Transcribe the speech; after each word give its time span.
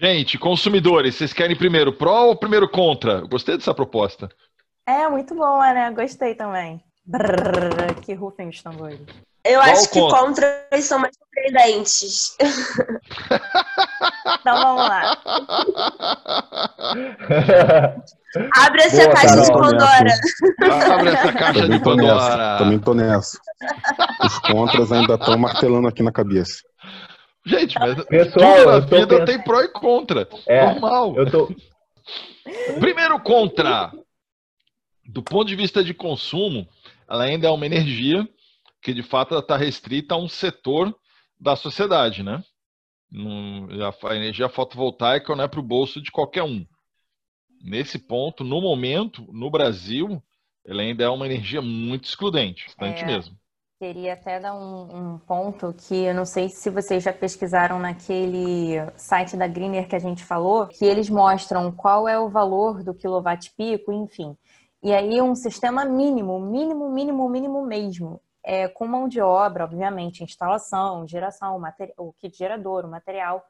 Gente, 0.00 0.38
consumidores, 0.38 1.16
vocês 1.16 1.32
querem 1.32 1.56
primeiro 1.56 1.92
pró 1.92 2.26
ou 2.26 2.36
primeiro 2.36 2.68
contra? 2.68 3.20
gostei 3.22 3.56
dessa 3.56 3.74
proposta. 3.74 4.28
É, 4.86 5.08
muito 5.08 5.34
boa, 5.34 5.72
né? 5.74 5.90
Gostei 5.90 6.36
também. 6.36 6.80
Brrr, 7.04 7.94
que 8.00 8.14
rufem 8.14 8.48
os 8.48 8.62
tambores. 8.62 9.00
Eu 9.44 9.58
Qual 9.60 9.70
acho 9.70 9.90
que 9.90 10.00
contra? 10.00 10.18
contras 10.20 10.84
são 10.84 11.00
mais 11.00 11.16
surpreendentes. 11.16 12.36
então 14.40 14.62
vamos 14.62 14.88
lá. 14.88 15.18
Abre 18.54 18.82
essa 18.82 19.04
Boa, 19.04 19.14
caixa 19.14 19.40
de 19.40 19.52
Pandora. 19.52 20.10
Abre 20.92 21.08
essa 21.10 21.32
caixa 21.32 21.62
Também 21.62 21.78
de 21.78 21.84
Pandora. 21.84 22.36
Nessa. 22.36 22.58
Também 22.58 22.78
tô 22.78 22.94
nessa. 22.94 23.38
Os 24.22 24.38
contras 24.40 24.92
ainda 24.92 25.14
estão 25.14 25.38
martelando 25.38 25.88
aqui 25.88 26.02
na 26.02 26.12
cabeça. 26.12 26.62
Gente, 27.48 27.78
mas 27.78 28.04
Pessoal, 28.04 28.56
tudo 28.56 28.66
na 28.66 28.80
vida 28.80 29.06
pensando... 29.06 29.24
tem 29.24 29.42
pró 29.42 29.60
e 29.62 29.68
contra. 29.68 30.28
É, 30.46 30.66
Normal. 30.66 31.16
Eu 31.16 31.30
tô... 31.30 31.54
Primeiro 32.78 33.18
contra. 33.20 33.92
Do 35.04 35.22
ponto 35.22 35.48
de 35.48 35.56
vista 35.56 35.82
de 35.82 35.94
consumo, 35.94 36.68
ela 37.08 37.24
ainda 37.24 37.48
é 37.48 37.50
uma 37.50 37.64
energia 37.64 38.28
que 38.82 38.92
de 38.92 39.02
fato 39.02 39.36
está 39.36 39.56
restrita 39.56 40.14
a 40.14 40.18
um 40.18 40.28
setor 40.28 40.94
da 41.40 41.56
sociedade, 41.56 42.22
né? 42.22 42.42
a 44.04 44.14
energia 44.14 44.50
fotovoltaica 44.50 45.34
não 45.34 45.44
é 45.44 45.48
para 45.48 45.60
o 45.60 45.62
bolso 45.62 46.00
de 46.00 46.10
qualquer 46.10 46.42
um. 46.42 46.66
Nesse 47.62 47.98
ponto, 47.98 48.44
no 48.44 48.60
momento, 48.60 49.26
no 49.32 49.50
Brasil, 49.50 50.22
ela 50.64 50.82
ainda 50.82 51.04
é 51.04 51.08
uma 51.08 51.26
energia 51.26 51.62
muito 51.62 52.04
excludente, 52.04 52.66
bastante 52.66 53.02
é, 53.02 53.06
mesmo. 53.06 53.36
Queria 53.78 54.14
até 54.14 54.40
dar 54.40 54.56
um, 54.56 55.12
um, 55.12 55.18
ponto 55.18 55.72
que 55.72 55.94
eu 55.94 56.12
não 56.12 56.24
sei 56.24 56.48
se 56.48 56.68
vocês 56.68 57.00
já 57.00 57.12
pesquisaram 57.12 57.78
naquele 57.78 58.74
site 58.96 59.36
da 59.36 59.46
Greener 59.46 59.86
que 59.86 59.94
a 59.94 60.00
gente 60.00 60.24
falou, 60.24 60.66
que 60.66 60.84
eles 60.84 61.08
mostram 61.08 61.70
qual 61.70 62.08
é 62.08 62.18
o 62.18 62.28
valor 62.28 62.82
do 62.82 62.92
quilowatt-pico, 62.92 63.92
enfim. 63.92 64.36
E 64.82 64.92
aí 64.92 65.22
um 65.22 65.32
sistema 65.32 65.84
mínimo, 65.84 66.40
mínimo, 66.40 66.90
mínimo, 66.90 67.28
mínimo 67.28 67.64
mesmo, 67.64 68.20
é, 68.42 68.66
com 68.66 68.84
mão 68.84 69.06
de 69.06 69.20
obra, 69.20 69.62
obviamente, 69.62 70.24
instalação, 70.24 71.06
geração, 71.06 71.62
o 71.98 72.12
kit 72.14 72.36
gerador, 72.36 72.84
o 72.84 72.90
material, 72.90 73.44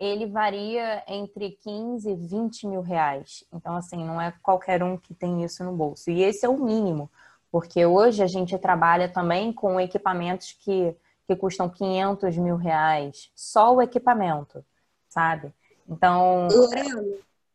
ele 0.00 0.26
varia 0.26 1.04
entre 1.06 1.58
15 1.62 2.10
e 2.10 2.16
20 2.16 2.68
mil 2.68 2.80
reais. 2.80 3.44
Então, 3.52 3.76
assim, 3.76 4.02
não 4.02 4.18
é 4.18 4.32
qualquer 4.42 4.82
um 4.82 4.96
que 4.96 5.12
tem 5.12 5.44
isso 5.44 5.62
no 5.62 5.76
bolso. 5.76 6.10
E 6.10 6.22
esse 6.22 6.46
é 6.46 6.48
o 6.48 6.58
mínimo, 6.58 7.10
porque 7.54 7.86
hoje 7.86 8.20
a 8.20 8.26
gente 8.26 8.58
trabalha 8.58 9.08
também 9.08 9.52
com 9.52 9.80
equipamentos 9.80 10.56
que, 10.58 10.92
que 11.24 11.36
custam 11.36 11.70
500 11.70 12.36
mil 12.36 12.56
reais, 12.56 13.30
só 13.32 13.72
o 13.72 13.80
equipamento, 13.80 14.64
sabe? 15.08 15.54
Então. 15.88 16.48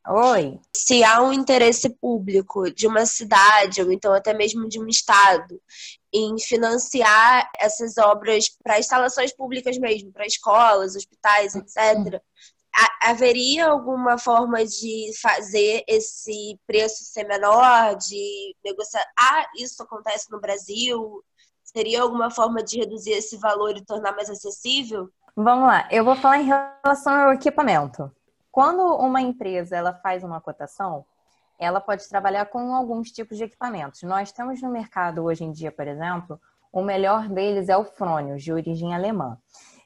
Oi. 0.08 0.58
Se 0.74 1.04
há 1.04 1.22
um 1.22 1.34
interesse 1.34 1.90
público 1.90 2.74
de 2.74 2.88
uma 2.88 3.06
cidade, 3.06 3.82
ou 3.82 3.92
então 3.92 4.14
até 4.14 4.34
mesmo 4.34 4.70
de 4.70 4.80
um 4.80 4.88
estado, 4.88 5.62
em 6.14 6.40
financiar 6.40 7.52
essas 7.60 7.98
obras 7.98 8.48
para 8.64 8.80
instalações 8.80 9.36
públicas 9.36 9.78
mesmo, 9.78 10.14
para 10.14 10.26
escolas, 10.26 10.96
hospitais, 10.96 11.56
etc., 11.56 12.22
haveria 13.02 13.68
alguma 13.68 14.18
forma 14.18 14.66
de 14.66 15.12
fazer 15.22 15.84
esse 15.88 16.60
preço 16.68 17.04
ser 17.06 17.26
menor, 17.26 17.96
de 17.96 18.56
negociar? 18.64 19.06
Ah, 19.18 19.46
isso 19.58 19.82
acontece 19.82 20.32
no 20.32 20.40
Brasil? 20.40 21.24
Seria 21.64 22.02
alguma 22.02 22.32
forma 22.32 22.64
de 22.64 22.80
reduzir 22.80 23.12
esse 23.12 23.38
valor 23.38 23.76
e 23.78 23.86
tornar 23.86 24.12
mais 24.14 24.30
acessível? 24.30 25.10
Vamos 25.36 25.68
lá, 25.68 25.88
eu 25.92 26.04
vou 26.04 26.16
falar 26.16 26.40
em 26.40 26.46
relação 26.46 27.14
ao 27.14 27.34
equipamento. 27.34 28.12
Quando 28.52 28.82
uma 28.96 29.22
empresa 29.22 29.78
ela 29.78 29.94
faz 29.94 30.24
uma 30.24 30.42
cotação, 30.42 31.06
ela 31.60 31.80
pode 31.80 32.08
trabalhar 32.10 32.46
com 32.46 32.74
alguns 32.74 33.12
tipos 33.12 33.38
de 33.38 33.44
equipamentos. 33.44 34.02
Nós 34.04 34.32
temos 34.32 34.62
no 34.62 34.70
mercado 34.70 35.24
hoje 35.24 35.44
em 35.44 35.52
dia, 35.52 35.72
por 35.72 35.88
exemplo, 35.88 36.40
o 36.72 36.82
melhor 36.82 37.28
deles 37.28 37.70
é 37.70 37.78
o 37.78 37.84
Fronius, 37.84 38.44
de 38.44 38.54
origem 38.54 38.94
alemã. 38.94 39.38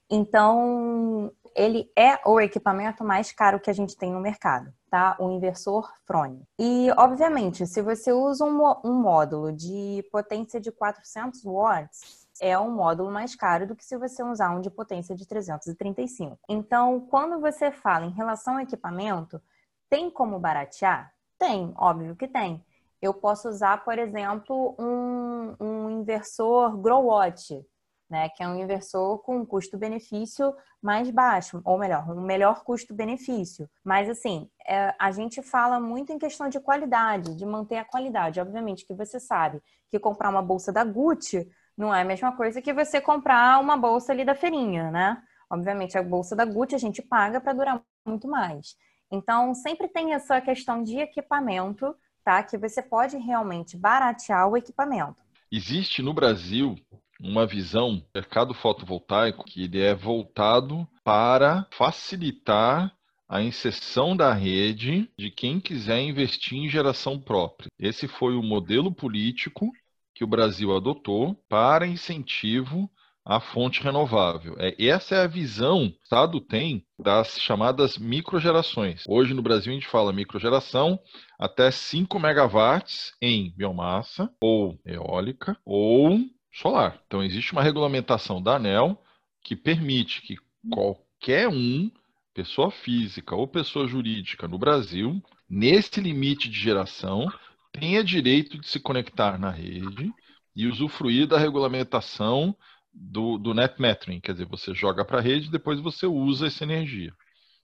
Então, 0.10 1.32
ele 1.56 1.92
é 1.96 2.20
o 2.26 2.40
equipamento 2.40 3.04
mais 3.04 3.32
caro 3.32 3.60
que 3.60 3.70
a 3.70 3.74
gente 3.74 3.98
tem 3.98 4.12
no 4.12 4.20
mercado, 4.20 4.74
tá? 4.90 5.16
O 5.20 5.30
inversor 5.30 5.92
Fronius. 6.06 6.44
E, 6.60 6.90
obviamente, 6.98 7.66
se 7.68 7.82
você 7.82 8.12
usa 8.12 8.46
um, 8.46 8.62
um 8.84 8.94
módulo 8.94 9.52
de 9.52 10.08
potência 10.12 10.60
de 10.60 10.72
400 10.72 11.44
watts, 11.44 12.24
é 12.42 12.58
um 12.58 12.72
módulo 12.72 13.12
mais 13.12 13.36
caro 13.36 13.68
do 13.68 13.76
que 13.76 13.86
se 13.86 13.98
você 13.98 14.24
usar 14.24 14.50
um 14.56 14.62
de 14.62 14.70
potência 14.70 15.16
de 15.16 15.26
335. 15.26 16.38
Então, 16.50 17.02
quando 17.02 17.40
você 17.40 17.72
fala 17.72 18.06
em 18.06 18.12
relação 18.12 18.56
ao 18.56 18.62
equipamento, 18.62 19.42
tem 19.90 20.10
como 20.10 20.40
baratear? 20.40 21.14
Tem, 21.38 21.74
óbvio 21.78 22.16
que 22.16 22.28
tem. 22.28 22.64
Eu 23.02 23.14
posso 23.14 23.50
usar, 23.50 23.84
por 23.84 24.00
exemplo, 24.00 24.76
um, 24.80 25.56
um 25.60 25.90
inversor 25.90 26.78
Growwatt, 26.78 27.66
né, 28.10 28.30
que 28.30 28.44
é 28.44 28.48
um 28.48 28.60
inversor 28.60 29.20
com 29.20 29.46
custo-benefício 29.46 30.54
mais 30.82 31.10
baixo, 31.10 31.62
ou 31.64 31.78
melhor, 31.78 32.10
um 32.12 32.22
melhor 32.22 32.64
custo-benefício. 32.64 33.70
Mas 33.84 34.10
assim, 34.10 34.50
é, 34.68 34.94
a 35.00 35.12
gente 35.12 35.42
fala 35.42 35.80
muito 35.80 36.12
em 36.12 36.20
questão 36.20 36.50
de 36.50 36.60
qualidade, 36.60 37.36
de 37.36 37.46
manter 37.46 37.78
a 37.78 37.86
qualidade. 37.86 38.40
Obviamente 38.40 38.86
que 38.86 38.94
você 38.94 39.20
sabe 39.20 39.62
que 39.90 40.00
comprar 40.00 40.30
uma 40.30 40.42
bolsa 40.42 40.72
da 40.72 40.84
Gucci 40.84 41.50
não 41.78 41.94
é 41.94 42.02
a 42.02 42.06
mesma 42.06 42.36
coisa 42.36 42.62
que 42.62 42.74
você 42.74 43.02
comprar 43.02 43.60
uma 43.60 43.76
bolsa 43.76 44.12
ali 44.12 44.24
da 44.24 44.36
feirinha, 44.36 44.92
né? 44.92 45.22
Obviamente, 45.50 45.98
a 45.98 46.04
bolsa 46.04 46.36
da 46.36 46.46
Gucci 46.46 46.76
a 46.76 46.80
gente 46.80 47.02
paga 47.02 47.40
para 47.40 47.54
durar 47.54 47.82
muito 48.06 48.28
mais. 48.28 48.76
Então, 49.12 49.54
sempre 49.54 49.88
tem 49.88 50.14
essa 50.14 50.42
questão 50.42 50.84
de 50.84 50.98
equipamento, 50.98 51.96
tá? 52.24 52.42
Que 52.42 52.58
você 52.58 52.82
pode 52.82 53.18
realmente 53.18 53.78
baratear 53.78 54.48
o 54.48 54.58
equipamento. 54.58 55.16
Existe 55.52 56.02
no 56.02 56.14
Brasil 56.14 56.76
uma 57.24 57.48
visão 57.48 58.04
mercado 58.14 58.54
fotovoltaico 58.54 59.46
que 59.46 59.64
ele 59.64 59.80
é 59.80 59.96
voltado 59.96 60.86
para 61.06 61.66
facilitar 61.72 62.94
a 63.30 63.42
inserção 63.42 64.16
da 64.16 64.34
rede 64.34 65.10
de 65.18 65.32
quem 65.32 65.60
quiser 65.60 66.02
investir 66.02 66.58
em 66.58 66.70
geração 66.70 67.18
própria. 67.18 67.70
Esse 67.80 68.08
foi 68.08 68.36
o 68.36 68.44
modelo 68.44 68.94
político 68.94 69.72
que 70.14 70.24
o 70.24 70.28
Brasil 70.28 70.76
adotou 70.76 71.34
para 71.48 71.88
incentivo 71.88 72.92
a 73.26 73.40
fonte 73.40 73.82
renovável. 73.82 74.56
É, 74.60 74.76
essa 74.86 75.16
é 75.16 75.24
a 75.24 75.28
visão 75.28 75.90
que 75.90 75.96
o 75.96 76.04
Estado 76.04 76.42
tem 76.42 76.86
das 77.00 77.40
chamadas 77.40 77.98
microgerações. 77.98 79.06
Hoje 79.08 79.34
no 79.34 79.42
Brasil 79.42 79.72
a 79.72 79.76
gente 79.76 79.88
fala 79.88 80.12
microgeração 80.12 81.00
até 81.40 81.72
5 81.72 82.20
megawatts 82.20 83.14
em 83.22 83.50
biomassa 83.56 84.30
ou 84.42 84.78
eólica 84.86 85.58
ou 85.66 86.20
solar. 86.54 87.02
Então 87.08 87.24
existe 87.24 87.52
uma 87.52 87.64
regulamentação 87.64 88.42
da 88.42 88.56
ANEL 88.56 89.02
que 89.44 89.56
permite 89.56 90.22
que 90.22 90.38
qualquer 90.72 91.50
um, 91.50 91.92
pessoa 92.34 92.72
física 92.72 93.36
ou 93.36 93.48
pessoa 93.48 93.88
jurídica 93.88 94.48
no 94.48 94.58
Brasil, 94.58 95.22
nesse 95.50 96.00
limite 96.00 96.50
de 96.50 96.60
geração, 96.60 97.32
tenha 97.72 98.04
direito 98.04 98.58
de 98.58 98.68
se 98.68 98.80
conectar 98.80 99.38
na 99.38 99.50
rede 99.50 100.12
e 100.56 100.68
usufruir 100.68 101.28
da 101.28 101.38
regulamentação 101.38 102.56
do, 102.94 103.38
do 103.38 103.54
net 103.54 103.82
metering, 103.82 104.20
quer 104.20 104.34
dizer, 104.34 104.46
você 104.46 104.74
joga 104.74 105.04
para 105.04 105.18
a 105.18 105.22
rede 105.22 105.48
e 105.48 105.52
depois 105.52 105.80
você 105.80 106.06
usa 106.06 106.48
essa 106.48 106.64
energia. 106.64 107.12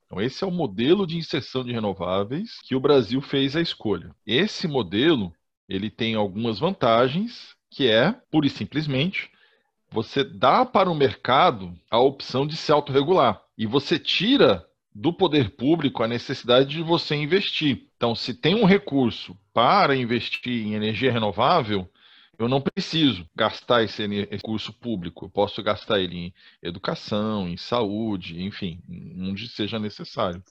Então, 0.05 0.19
esse 0.19 0.43
é 0.43 0.47
o 0.47 0.51
modelo 0.51 1.05
de 1.05 1.17
inserção 1.17 1.63
de 1.63 1.71
renováveis 1.71 2.59
que 2.63 2.75
o 2.75 2.79
Brasil 2.79 3.21
fez 3.21 3.55
a 3.55 3.61
escolha. 3.61 4.09
Esse 4.25 4.67
modelo 4.67 5.31
ele 5.67 5.91
tem 5.91 6.15
algumas 6.15 6.57
vantagens, 6.57 7.55
que 7.69 7.87
é, 7.87 8.11
pura 8.31 8.47
e 8.47 8.49
simplesmente, 8.49 9.29
você 9.91 10.23
dá 10.23 10.65
para 10.65 10.89
o 10.89 10.95
mercado 10.95 11.73
a 11.89 11.99
opção 11.99 12.45
de 12.45 12.55
se 12.55 12.71
autorregular. 12.71 13.41
E 13.57 13.65
você 13.65 13.97
tira 13.97 14.65
do 14.93 15.13
poder 15.13 15.51
público 15.51 16.03
a 16.03 16.07
necessidade 16.07 16.69
de 16.69 16.81
você 16.81 17.15
investir. 17.15 17.87
Então, 17.95 18.15
se 18.15 18.33
tem 18.33 18.55
um 18.55 18.65
recurso 18.65 19.37
para 19.53 19.95
investir 19.95 20.65
em 20.65 20.73
energia 20.73 21.11
renovável, 21.11 21.89
eu 22.37 22.47
não 22.47 22.61
preciso 22.61 23.27
gastar 23.35 23.83
esse 23.83 24.05
recurso 24.25 24.71
público. 24.71 25.25
Eu 25.25 25.29
posso 25.29 25.61
gastar 25.61 25.99
ele 25.99 26.17
em 26.17 26.33
educação, 26.63 27.47
em 27.47 27.57
saúde, 27.57 28.41
enfim, 28.41 28.81
onde 29.17 29.47
seja 29.47 29.77
necessário. 29.77 30.41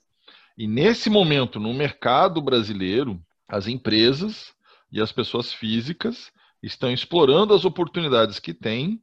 E 0.56 0.66
nesse 0.66 1.08
momento, 1.08 1.58
no 1.58 1.72
mercado 1.72 2.42
brasileiro, 2.42 3.20
as 3.48 3.66
empresas 3.66 4.52
e 4.92 5.00
as 5.00 5.12
pessoas 5.12 5.52
físicas 5.52 6.30
estão 6.62 6.92
explorando 6.92 7.54
as 7.54 7.64
oportunidades 7.64 8.38
que 8.38 8.54
têm, 8.54 9.02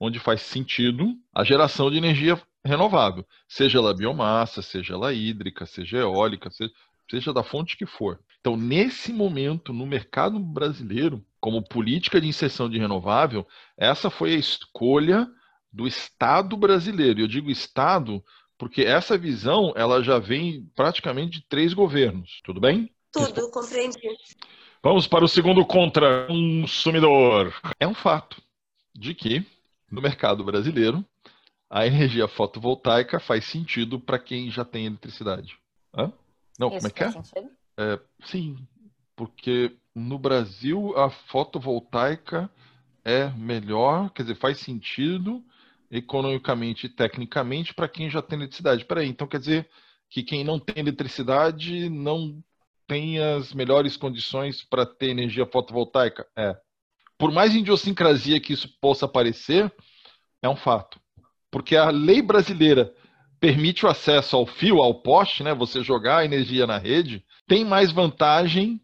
onde 0.00 0.18
faz 0.18 0.42
sentido 0.42 1.14
a 1.32 1.44
geração 1.44 1.90
de 1.90 1.96
energia 1.96 2.40
renovável, 2.64 3.26
seja 3.48 3.78
ela 3.78 3.94
biomassa, 3.94 4.62
seja 4.62 4.94
ela 4.94 5.12
hídrica, 5.12 5.66
seja 5.66 5.98
eólica, 5.98 6.50
seja, 6.50 6.72
seja 7.10 7.32
da 7.32 7.42
fonte 7.42 7.76
que 7.76 7.86
for. 7.86 8.18
Então, 8.40 8.56
nesse 8.56 9.12
momento, 9.12 9.72
no 9.72 9.86
mercado 9.86 10.38
brasileiro, 10.38 11.24
como 11.40 11.62
política 11.62 12.20
de 12.20 12.26
inserção 12.26 12.68
de 12.68 12.78
renovável, 12.78 13.46
essa 13.76 14.10
foi 14.10 14.34
a 14.34 14.38
escolha 14.38 15.28
do 15.72 15.86
Estado 15.86 16.56
brasileiro. 16.56 17.20
Eu 17.20 17.26
digo 17.26 17.50
Estado 17.50 18.22
Porque 18.56 18.82
essa 18.82 19.18
visão, 19.18 19.72
ela 19.76 20.02
já 20.02 20.18
vem 20.18 20.70
praticamente 20.74 21.40
de 21.40 21.46
três 21.48 21.74
governos, 21.74 22.40
tudo 22.44 22.60
bem? 22.60 22.90
Tudo, 23.12 23.50
compreendi. 23.50 23.98
Vamos 24.84 25.06
para 25.06 25.24
o 25.24 25.28
segundo 25.28 25.64
contra 25.64 26.26
consumidor. 26.26 27.54
É 27.80 27.88
um 27.88 27.94
fato 27.94 28.42
de 28.94 29.14
que 29.14 29.42
no 29.90 30.02
mercado 30.02 30.44
brasileiro 30.44 31.02
a 31.70 31.86
energia 31.86 32.28
fotovoltaica 32.28 33.18
faz 33.18 33.46
sentido 33.46 33.98
para 33.98 34.18
quem 34.18 34.50
já 34.50 34.62
tem 34.62 34.84
eletricidade. 34.84 35.56
Hã? 35.96 36.12
Não, 36.58 36.68
Isso 36.68 36.76
como 36.76 36.86
é 36.86 36.90
que 36.90 37.02
é? 37.02 37.48
É, 37.78 38.00
Sim, 38.26 38.58
porque 39.16 39.74
no 39.94 40.18
Brasil 40.18 40.92
a 40.98 41.08
fotovoltaica 41.08 42.50
é 43.02 43.30
melhor, 43.30 44.10
quer 44.10 44.24
dizer, 44.24 44.34
faz 44.34 44.58
sentido 44.58 45.42
economicamente 45.90 46.84
e 46.84 46.90
tecnicamente 46.90 47.72
para 47.72 47.88
quem 47.88 48.10
já 48.10 48.20
tem 48.20 48.36
eletricidade. 48.38 48.84
Peraí, 48.84 49.08
então 49.08 49.26
quer 49.26 49.38
dizer 49.38 49.66
que 50.10 50.22
quem 50.22 50.44
não 50.44 50.58
tem 50.58 50.74
eletricidade 50.80 51.88
não 51.88 52.44
tem 52.86 53.18
as 53.18 53.52
melhores 53.52 53.96
condições 53.96 54.62
para 54.62 54.84
ter 54.86 55.08
energia 55.08 55.46
fotovoltaica? 55.46 56.26
É. 56.36 56.56
Por 57.18 57.32
mais 57.32 57.54
idiosincrasia 57.54 58.40
que 58.40 58.52
isso 58.52 58.68
possa 58.80 59.06
parecer, 59.06 59.72
é 60.42 60.48
um 60.48 60.56
fato. 60.56 61.00
Porque 61.50 61.76
a 61.76 61.90
lei 61.90 62.20
brasileira 62.20 62.92
permite 63.40 63.86
o 63.86 63.88
acesso 63.88 64.36
ao 64.36 64.46
fio, 64.46 64.82
ao 64.82 65.02
poste, 65.02 65.42
né? 65.42 65.54
Você 65.54 65.82
jogar 65.82 66.18
a 66.18 66.24
energia 66.24 66.66
na 66.66 66.78
rede, 66.78 67.24
tem 67.46 67.64
mais 67.64 67.92
vantagem 67.92 68.80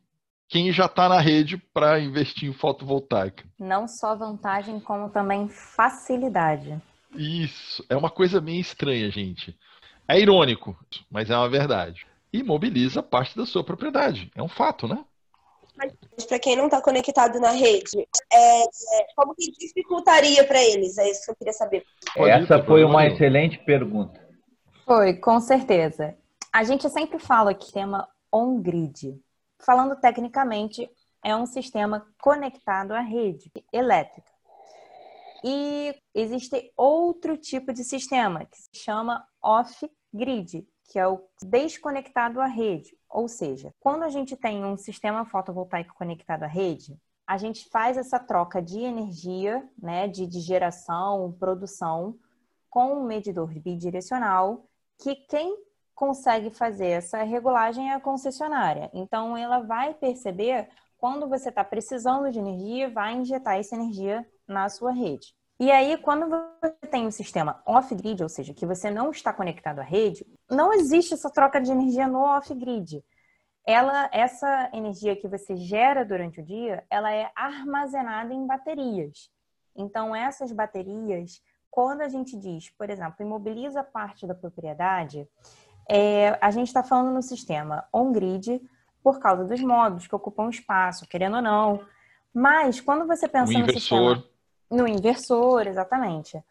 quem 0.49 0.73
já 0.73 0.87
está 0.87 1.09
na 1.09 1.21
rede 1.21 1.57
para 1.73 2.01
investir 2.01 2.49
em 2.49 2.53
fotovoltaica. 2.53 3.45
Não 3.59 3.87
só 3.87 4.17
vantagem, 4.17 4.81
como 4.81 5.09
também 5.09 5.49
facilidade. 5.49 6.81
Isso, 7.15 7.85
é 7.89 7.97
uma 7.97 8.11
coisa 8.11 8.41
meio 8.41 8.61
estranha, 8.61 9.11
gente. 9.11 9.57
É 10.09 10.19
irônico, 10.19 10.77
mas 11.11 11.31
é 11.31 11.37
uma 11.37 11.49
verdade. 11.49 12.07
E 12.33 12.43
mobiliza 12.43 13.03
parte 13.03 13.37
da 13.37 13.45
sua 13.45 13.65
propriedade. 13.65 14.31
É 14.37 14.43
um 14.43 14.49
fato, 14.49 14.87
né? 14.87 15.05
Mas 15.77 16.27
para 16.27 16.39
quem 16.39 16.57
não 16.57 16.67
está 16.67 16.81
conectado 16.83 17.41
na 17.41 17.53
rede, 17.53 18.07
é, 18.33 18.63
é, 18.63 18.67
como 19.17 19.35
que 19.35 19.51
dificultaria 19.53 20.45
para 20.45 20.63
eles? 20.63 20.99
É 20.99 21.11
isso 21.11 21.25
que 21.25 21.31
eu 21.31 21.37
queria 21.37 21.53
saber. 21.53 21.85
Essa 22.17 22.63
foi 22.63 22.85
uma 22.85 23.07
excelente 23.07 23.59
pergunta. 23.65 24.21
Foi, 24.85 25.15
com 25.15 25.41
certeza. 25.41 26.17
A 26.53 26.65
gente 26.65 26.89
sempre 26.91 27.19
fala 27.19 27.55
que 27.55 27.73
tema 27.73 28.09
on-grid. 28.31 29.19
Falando 29.65 29.97
tecnicamente, 29.97 30.91
é 31.25 31.35
um 31.35 31.47
sistema 31.47 32.07
conectado 32.21 32.93
à 32.93 33.01
rede 33.01 33.51
elétrica. 33.73 34.31
E 35.43 35.95
existe 36.15 36.73
outro 36.77 37.37
tipo 37.37 37.73
de 37.73 37.85
sistema 37.85 38.45
que 38.45 38.59
se 38.59 38.85
chama 38.85 39.25
off-grid, 39.43 40.67
que 40.91 40.99
é 40.99 41.07
o 41.07 41.23
desconectado 41.41 42.41
à 42.41 42.47
rede. 42.47 42.99
Ou 43.09 43.29
seja, 43.29 43.73
quando 43.79 44.03
a 44.03 44.09
gente 44.09 44.37
tem 44.37 44.65
um 44.65 44.77
sistema 44.77 45.25
fotovoltaico 45.25 45.95
conectado 45.95 46.43
à 46.43 46.49
rede, 46.49 46.99
a 47.25 47.39
gente 47.39 47.69
faz 47.71 47.97
essa 47.97 48.19
troca 48.19 48.61
de 48.61 48.81
energia, 48.81 49.65
né, 49.81 50.09
de, 50.09 50.27
de 50.27 50.41
geração, 50.41 51.31
produção, 51.39 52.19
com 52.69 52.95
um 52.95 53.07
medidor 53.07 53.49
bidirecional, 53.61 54.65
que 54.99 55.15
quem 55.15 55.57
consegue 55.95 56.51
fazer 56.51 56.89
essa 56.89 57.23
regulagem 57.23 57.91
é 57.91 57.95
a 57.95 58.01
concessionária. 58.01 58.91
Então, 58.93 59.37
ela 59.37 59.61
vai 59.61 59.95
perceber 59.95 60.69
quando 60.99 61.29
você 61.29 61.51
está 61.51 61.63
precisando 61.63 62.33
de 62.33 62.41
energia, 62.41 62.91
vai 62.91 63.15
injetar 63.15 63.59
essa 63.59 63.77
energia 63.77 64.27
na 64.47 64.69
sua 64.69 64.91
rede. 64.91 65.35
E 65.61 65.71
aí, 65.71 65.99
quando 65.99 66.27
você 66.29 66.73
tem 66.91 67.07
um 67.07 67.11
sistema 67.11 67.63
off-grid, 67.67 68.23
ou 68.23 68.29
seja, 68.29 68.55
que 68.55 68.67
você 68.67 68.91
não 68.91 69.11
está 69.11 69.33
conectado 69.33 69.79
à 69.79 69.83
rede, 69.83 70.27
não 70.51 70.73
existe 70.73 71.15
essa 71.15 71.31
troca 71.31 71.61
de 71.61 71.71
energia 71.71 72.07
no 72.07 72.21
off-grid. 72.21 73.05
Ela, 73.67 74.09
essa 74.13 74.71
energia 74.73 75.15
que 75.15 75.29
você 75.29 75.55
gera 75.57 76.05
durante 76.05 76.41
o 76.41 76.45
dia, 76.45 76.85
ela 76.91 77.13
é 77.13 77.31
armazenada 77.37 78.33
em 78.35 78.47
baterias. 78.47 79.31
Então, 79.77 80.15
essas 80.15 80.51
baterias, 80.51 81.41
quando 81.71 82.01
a 82.01 82.09
gente 82.09 82.37
diz, 82.37 82.71
por 82.71 82.91
exemplo, 82.91 83.17
imobiliza 83.21 83.85
parte 83.85 84.27
da 84.27 84.35
propriedade, 84.35 85.29
é, 85.89 86.37
a 86.41 86.51
gente 86.51 86.69
está 86.69 86.83
falando 86.83 87.15
no 87.15 87.23
sistema 87.23 87.85
on-grid 87.93 88.61
por 89.03 89.19
causa 89.21 89.45
dos 89.45 89.61
módulos 89.61 90.07
que 90.07 90.15
ocupam 90.15 90.49
espaço, 90.49 91.07
querendo 91.07 91.37
ou 91.37 91.43
não. 91.43 91.81
Mas 92.35 92.81
quando 92.81 93.07
você 93.07 93.29
pensa 93.29 93.51
O 93.51 93.55
no 93.55 93.61
inversor. 93.61 94.17
sistema 94.17 94.31
no 94.71 94.87
inversor, 94.87 95.67
exatamente. 95.67 96.43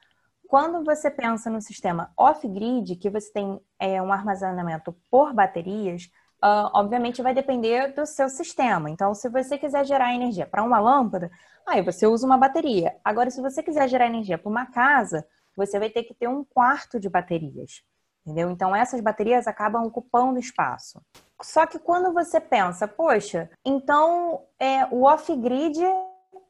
Quando 0.49 0.83
você 0.83 1.11
pensa 1.11 1.47
no 1.47 1.61
sistema 1.61 2.11
off-grid, 2.17 2.95
que 2.95 3.07
você 3.07 3.31
tem 3.31 3.61
é, 3.77 4.01
um 4.01 4.11
armazenamento 4.11 4.97
por 5.11 5.31
baterias, 5.31 6.09
ah, 6.41 6.71
obviamente 6.73 7.21
vai 7.21 7.35
depender 7.35 7.93
do 7.93 8.03
seu 8.07 8.27
sistema. 8.27 8.89
Então, 8.89 9.13
se 9.13 9.29
você 9.29 9.59
quiser 9.59 9.85
gerar 9.85 10.15
energia 10.15 10.47
para 10.47 10.63
uma 10.63 10.79
lâmpada, 10.79 11.29
aí 11.67 11.83
você 11.83 12.07
usa 12.07 12.25
uma 12.25 12.35
bateria. 12.35 12.95
Agora, 13.05 13.29
se 13.29 13.39
você 13.39 13.61
quiser 13.61 13.87
gerar 13.87 14.07
energia 14.07 14.39
para 14.39 14.49
uma 14.49 14.65
casa, 14.65 15.23
você 15.55 15.77
vai 15.77 15.91
ter 15.91 16.01
que 16.01 16.15
ter 16.15 16.27
um 16.27 16.43
quarto 16.43 16.99
de 16.99 17.07
baterias. 17.07 17.83
Entendeu? 18.25 18.49
Então, 18.49 18.75
essas 18.75 19.01
baterias 19.01 19.45
acabam 19.45 19.83
ocupando 19.85 20.39
espaço. 20.39 20.99
Só 21.43 21.67
que 21.67 21.77
quando 21.77 22.11
você 22.11 22.39
pensa, 22.39 22.87
poxa, 22.87 23.51
então 23.63 24.45
é, 24.59 24.83
o 24.87 25.03
off-grid 25.03 25.77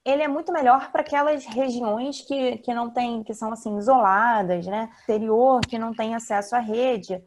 ele 0.06 0.24
é 0.24 0.28
muito 0.28 0.52
melhor 0.52 0.92
para 0.92 1.02
aquelas 1.02 1.46
regiões 1.46 2.22
que, 2.22 2.58
que 2.60 2.74
não 2.74 2.90
tem, 2.90 3.24
que 3.24 3.34
são 3.34 3.52
assim 3.52 3.78
isoladas, 3.78 4.66
né? 4.66 4.90
Interior, 5.04 5.62
que 5.62 5.78
não 5.78 5.94
tem 5.94 6.16
acesso 6.16 6.56
à 6.56 6.60
rede. 6.60 7.22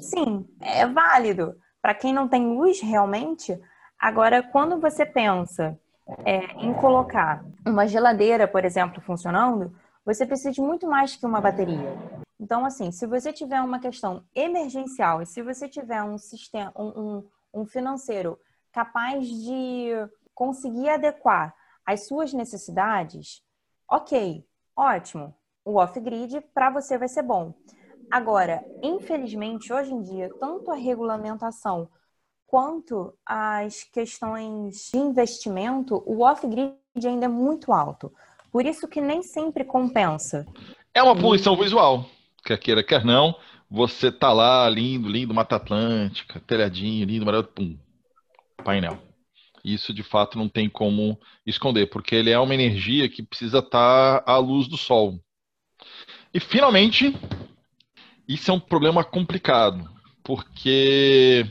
Sim, 0.00 0.46
é 0.60 0.86
válido 0.86 1.56
para 1.80 1.94
quem 1.94 2.12
não 2.12 2.28
tem 2.28 2.46
luz 2.46 2.80
realmente. 2.80 3.58
Agora, 3.98 4.42
quando 4.42 4.78
você 4.78 5.04
pensa 5.04 5.78
é, 6.24 6.38
em 6.64 6.72
colocar 6.74 7.44
uma 7.66 7.86
geladeira, 7.86 8.46
por 8.46 8.64
exemplo, 8.64 9.00
funcionando, 9.00 9.74
você 10.04 10.26
precisa 10.26 10.52
de 10.52 10.60
muito 10.60 10.86
mais 10.86 11.16
que 11.16 11.26
uma 11.26 11.40
bateria. 11.40 11.96
Então, 12.40 12.64
assim, 12.64 12.92
se 12.92 13.06
você 13.06 13.32
tiver 13.32 13.60
uma 13.60 13.80
questão 13.80 14.22
emergencial 14.34 15.20
e 15.20 15.26
se 15.26 15.42
você 15.42 15.68
tiver 15.68 16.02
um 16.02 16.16
sistema, 16.16 16.72
um, 16.76 16.86
um, 17.54 17.60
um 17.62 17.66
financeiro 17.66 18.38
capaz 18.72 19.26
de 19.26 19.90
conseguir 20.34 20.88
adequar 20.88 21.52
as 21.88 22.06
suas 22.06 22.34
necessidades, 22.34 23.40
ok, 23.90 24.44
ótimo. 24.76 25.34
O 25.64 25.76
off-grid 25.76 26.38
para 26.52 26.68
você 26.68 26.98
vai 26.98 27.08
ser 27.08 27.22
bom. 27.22 27.54
Agora, 28.10 28.62
infelizmente, 28.82 29.72
hoje 29.72 29.94
em 29.94 30.02
dia, 30.02 30.30
tanto 30.38 30.70
a 30.70 30.74
regulamentação 30.74 31.88
quanto 32.46 33.14
as 33.24 33.84
questões 33.84 34.90
de 34.92 34.98
investimento, 34.98 36.02
o 36.04 36.24
off-grid 36.24 36.76
ainda 37.06 37.24
é 37.24 37.28
muito 37.28 37.72
alto. 37.72 38.12
Por 38.52 38.66
isso 38.66 38.86
que 38.86 39.00
nem 39.00 39.22
sempre 39.22 39.64
compensa. 39.64 40.46
É 40.92 41.02
uma 41.02 41.16
poluição 41.16 41.56
visual. 41.56 42.04
Quer 42.44 42.58
queira, 42.58 42.84
quer 42.84 43.02
não. 43.02 43.34
Você 43.70 44.12
tá 44.12 44.30
lá, 44.30 44.68
lindo, 44.68 45.08
lindo, 45.08 45.32
Mata 45.32 45.56
Atlântica, 45.56 46.38
telhadinho, 46.40 47.06
lindo, 47.06 47.24
maravilhoso, 47.24 47.54
pum, 47.54 47.78
painel. 48.62 49.07
Isso 49.64 49.92
de 49.92 50.02
fato 50.02 50.38
não 50.38 50.48
tem 50.48 50.68
como 50.68 51.18
esconder, 51.46 51.86
porque 51.86 52.14
ele 52.14 52.30
é 52.30 52.38
uma 52.38 52.54
energia 52.54 53.08
que 53.08 53.22
precisa 53.22 53.58
estar 53.58 54.22
à 54.26 54.36
luz 54.38 54.68
do 54.68 54.76
sol. 54.76 55.18
E 56.32 56.40
finalmente, 56.40 57.14
isso 58.26 58.50
é 58.50 58.54
um 58.54 58.60
problema 58.60 59.02
complicado, 59.02 59.88
porque 60.22 61.46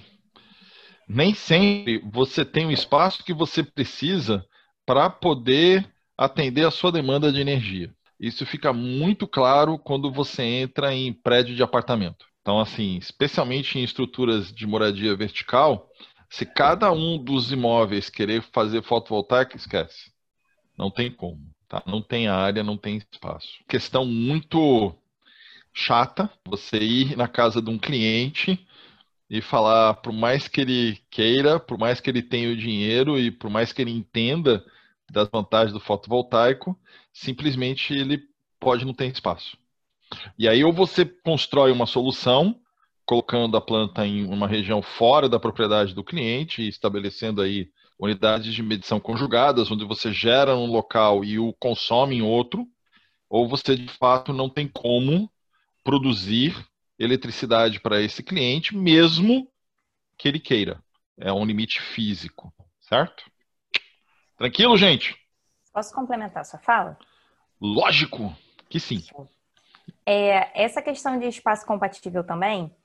nem 1.08 1.34
sempre 1.34 2.00
você 2.12 2.46
tem 2.46 2.66
o 2.66 2.72
espaço 2.72 3.24
que 3.24 3.34
você 3.34 3.64
precisa 3.64 4.46
para 4.86 5.10
poder 5.10 5.90
atender 6.18 6.66
a 6.66 6.72
sua 6.72 6.92
demanda 6.92 7.32
de 7.32 7.42
energia. 7.42 7.94
Isso 8.20 8.46
fica 8.46 8.74
muito 8.74 9.28
claro 9.28 9.78
quando 9.78 10.12
você 10.12 10.44
entra 10.44 10.94
em 10.94 11.14
prédio 11.14 11.56
de 11.56 11.62
apartamento. 11.62 12.26
Então, 12.42 12.60
assim, 12.60 12.98
especialmente 12.98 13.78
em 13.78 13.84
estruturas 13.84 14.52
de 14.52 14.66
moradia 14.66 15.16
vertical, 15.16 15.88
se 16.30 16.46
cada 16.46 16.92
um 16.92 17.18
dos 17.18 17.52
imóveis 17.52 18.10
querer 18.10 18.42
fazer 18.52 18.84
fotovoltaica, 18.84 19.56
esquece. 19.56 20.12
Não 20.78 20.92
tem 20.92 21.12
como. 21.12 21.40
Tá? 21.68 21.84
Não 21.86 22.02
tem 22.02 22.28
área, 22.28 22.64
não 22.64 22.78
tem 22.78 22.98
espaço. 22.98 23.48
Questão 23.68 24.06
muito 24.06 24.96
chata, 25.74 26.30
você 26.46 26.78
ir 26.78 27.18
na 27.18 27.28
casa 27.28 27.62
de 27.62 27.70
um 27.70 27.78
cliente 27.78 28.66
e 29.30 29.42
falar, 29.42 29.96
por 29.96 30.14
mais 30.14 30.48
que 30.48 30.62
ele 30.62 31.00
queira, 31.10 31.60
por 31.60 31.78
mais 31.78 32.00
que 32.00 32.10
ele 32.10 32.22
tenha 32.22 32.50
o 32.50 32.58
dinheiro 32.58 33.20
e 33.20 33.30
por 33.30 33.50
mais 33.50 33.74
que 33.74 33.82
ele 33.82 33.92
entenda 33.92 34.66
das 35.12 35.30
vantagens 35.30 35.74
do 35.74 35.80
fotovoltaico, 35.80 36.78
simplesmente 37.14 37.94
ele 37.94 38.22
pode 38.60 38.86
não 38.86 38.94
ter 38.94 39.08
espaço. 39.08 39.58
E 40.40 40.48
aí 40.48 40.64
ou 40.64 40.72
você 40.72 41.06
constrói 41.06 41.72
uma 41.72 41.86
solução 41.86 42.60
colocando 43.08 43.56
a 43.56 43.62
planta 43.62 44.06
em 44.06 44.26
uma 44.26 44.48
região 44.48 44.82
fora 44.82 45.30
da 45.30 45.40
propriedade 45.40 45.96
do 45.96 46.04
cliente, 46.04 46.68
estabelecendo 46.68 47.42
aí 47.42 47.72
unidades 47.98 48.54
de 48.54 48.62
medição 48.62 49.00
conjugadas, 49.00 49.72
onde 49.72 49.86
você 49.86 50.12
gera 50.12 50.56
um 50.58 50.66
local 50.66 51.24
e 51.24 51.40
o 51.40 51.54
consome 51.54 52.18
em 52.18 52.22
outro, 52.22 52.68
ou 53.30 53.48
você 53.48 53.78
de 53.78 53.88
fato 53.88 54.34
não 54.34 54.50
tem 54.50 54.68
como 54.68 55.32
produzir 55.86 56.54
eletricidade 57.00 57.80
para 57.80 58.02
esse 58.02 58.22
cliente, 58.22 58.76
mesmo 58.76 59.50
que 60.18 60.28
ele 60.28 60.40
queira. 60.40 60.84
É 61.18 61.32
um 61.32 61.46
limite 61.46 61.82
físico, 61.82 62.54
certo? 62.82 63.24
Tranquilo, 64.38 64.76
gente? 64.78 65.16
Posso 65.74 65.96
complementar 65.96 66.44
sua 66.46 66.60
fala? 66.60 66.98
Lógico 67.60 68.36
que 68.70 68.82
sim. 68.82 69.02
É, 70.06 70.62
essa 70.62 70.82
questão 70.82 71.18
de 71.18 71.28
espaço 71.28 71.66
compatível 71.66 72.24
também, 72.24 72.76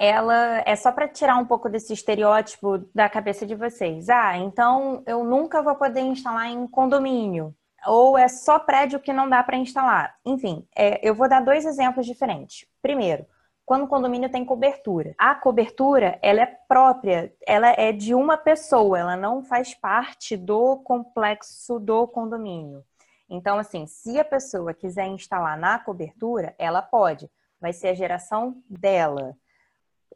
ela 0.00 0.62
é 0.64 0.74
só 0.76 0.90
para 0.90 1.06
tirar 1.06 1.36
um 1.36 1.44
pouco 1.44 1.68
desse 1.68 1.92
estereótipo 1.92 2.78
da 2.94 3.06
cabeça 3.06 3.44
de 3.44 3.54
vocês. 3.54 4.08
Ah, 4.08 4.34
então 4.38 5.02
eu 5.06 5.22
nunca 5.22 5.60
vou 5.60 5.74
poder 5.74 6.00
instalar 6.00 6.46
em 6.46 6.66
condomínio. 6.66 7.54
Ou 7.86 8.16
é 8.16 8.26
só 8.26 8.58
prédio 8.58 8.98
que 8.98 9.12
não 9.12 9.28
dá 9.28 9.42
para 9.42 9.58
instalar. 9.58 10.14
Enfim, 10.24 10.66
é, 10.74 11.06
eu 11.06 11.14
vou 11.14 11.28
dar 11.28 11.40
dois 11.40 11.66
exemplos 11.66 12.06
diferentes. 12.06 12.66
Primeiro, 12.80 13.26
quando 13.66 13.84
o 13.84 13.88
condomínio 13.88 14.30
tem 14.30 14.42
cobertura. 14.42 15.14
A 15.18 15.34
cobertura, 15.34 16.18
ela 16.22 16.40
é 16.40 16.46
própria, 16.66 17.30
ela 17.46 17.68
é 17.68 17.92
de 17.92 18.14
uma 18.14 18.38
pessoa, 18.38 18.98
ela 18.98 19.16
não 19.16 19.44
faz 19.44 19.74
parte 19.74 20.34
do 20.34 20.78
complexo 20.78 21.78
do 21.78 22.08
condomínio. 22.08 22.82
Então, 23.28 23.58
assim, 23.58 23.86
se 23.86 24.18
a 24.18 24.24
pessoa 24.24 24.72
quiser 24.72 25.08
instalar 25.08 25.58
na 25.58 25.78
cobertura, 25.78 26.54
ela 26.58 26.80
pode, 26.80 27.30
vai 27.60 27.74
ser 27.74 27.88
a 27.88 27.94
geração 27.94 28.56
dela. 28.66 29.36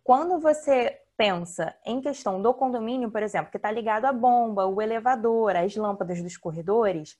Quando 0.05 0.39
você 0.39 0.99
pensa 1.17 1.75
em 1.85 2.01
questão 2.01 2.43
do 2.43 2.53
condomínio, 2.53 3.11
por 3.11 3.23
exemplo, 3.23 3.51
que 3.51 3.57
está 3.57 3.71
ligado 3.71 4.05
à 4.05 4.13
bomba, 4.13 4.67
o 4.67 4.83
elevador, 4.83 5.57
as 5.57 5.75
lâmpadas 5.75 6.23
dos 6.23 6.37
corredores, 6.37 7.17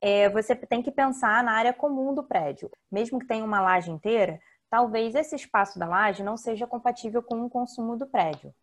é, 0.00 0.28
você 0.28 0.54
tem 0.54 0.82
que 0.82 0.90
pensar 0.90 1.42
na 1.42 1.52
área 1.52 1.72
comum 1.72 2.14
do 2.14 2.22
prédio. 2.22 2.70
Mesmo 2.92 3.18
que 3.18 3.26
tenha 3.26 3.44
uma 3.44 3.62
laje 3.62 3.90
inteira, 3.90 4.38
talvez 4.68 5.14
esse 5.14 5.34
espaço 5.34 5.78
da 5.78 5.86
laje 5.86 6.22
não 6.22 6.36
seja 6.36 6.66
compatível 6.66 7.22
com 7.22 7.42
o 7.44 7.50
consumo 7.50 7.96
do 7.96 8.06
prédio. 8.06 8.54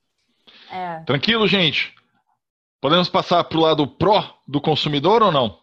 É. 0.71 0.99
Tranquilo, 0.99 1.47
gente? 1.47 1.95
Podemos 2.79 3.09
passar 3.09 3.43
para 3.45 3.57
o 3.57 3.61
lado 3.61 3.87
pró 3.87 4.37
do 4.47 4.61
consumidor 4.61 5.23
ou 5.23 5.31
não? 5.31 5.59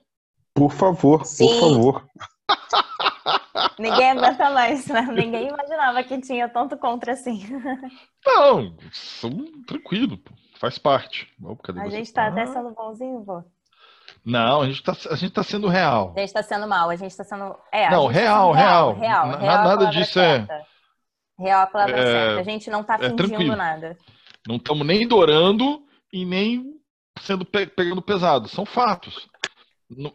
Por 0.52 0.72
favor, 0.72 1.24
Sim. 1.24 1.46
por 1.46 1.60
favor. 1.60 2.08
Ninguém 3.78 4.10
aguenta 4.10 4.50
mais, 4.50 4.86
né? 4.86 5.02
Ninguém 5.02 5.48
imaginava 5.48 6.02
que 6.02 6.20
tinha 6.20 6.48
tanto 6.48 6.76
contra 6.76 7.12
assim. 7.12 7.44
Não, 8.24 8.74
são 8.92 9.30
tranquilo, 9.66 10.18
faz 10.58 10.78
parte. 10.78 11.28
Oh, 11.42 11.56
a 11.78 11.88
gente 11.88 12.06
está 12.06 12.28
até 12.28 12.46
sendo 12.46 12.70
bonzinho, 12.70 13.22
vô. 13.22 13.42
Não, 14.24 14.62
a 14.62 14.66
gente 14.66 14.76
está 14.76 14.92
a 15.10 15.16
gente 15.16 15.32
tá 15.32 15.42
sendo 15.42 15.68
real. 15.68 16.12
A 16.16 16.20
gente 16.20 16.28
está 16.28 16.42
sendo 16.42 16.66
mal, 16.66 16.88
a 16.88 16.96
gente 16.96 17.10
está 17.10 17.24
sendo. 17.24 17.56
É, 17.72 17.90
não, 17.90 18.06
tá 18.06 18.12
real, 18.12 18.52
real, 18.52 18.92
real, 18.94 19.26
real. 19.26 19.38
real 19.38 19.64
nada 19.64 19.86
disso 19.86 20.18
é. 20.18 20.46
Real 21.38 21.62
a 21.62 21.66
palavra 21.66 21.98
é... 21.98 22.04
certa. 22.04 22.40
A 22.40 22.44
gente 22.44 22.70
não 22.70 22.80
está 22.82 22.94
é 22.94 23.10
fingindo 23.10 23.56
nada. 23.56 23.96
Não 24.46 24.56
estamos 24.56 24.86
nem 24.86 25.06
dorando 25.06 25.82
e 26.12 26.24
nem 26.24 26.80
sendo 27.20 27.44
pe 27.44 27.66
pegando 27.66 28.00
pesado. 28.00 28.48
São 28.48 28.64
fatos. 28.64 29.28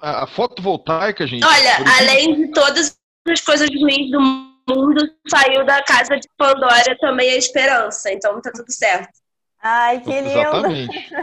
A 0.01 0.25
fotovoltaica, 0.25 1.27
gente. 1.27 1.45
Olha, 1.45 1.77
além 1.99 2.33
de 2.35 2.51
todas 2.51 2.97
as 3.31 3.41
coisas 3.41 3.69
ruins 3.69 4.11
do 4.11 4.19
mundo, 4.21 5.09
saiu 5.27 5.65
da 5.65 5.81
casa 5.83 6.15
de 6.17 6.27
Pandora 6.37 6.97
também 6.99 7.29
a 7.31 7.37
esperança. 7.37 8.11
Então 8.11 8.41
tá 8.41 8.51
tudo 8.53 8.71
certo. 8.71 9.13
Ai, 9.61 10.01
que 10.01 10.09
lindo! 10.09 10.29
Exatamente. 10.29 11.13